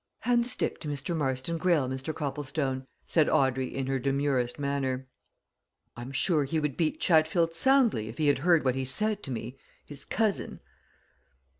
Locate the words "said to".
8.83-9.29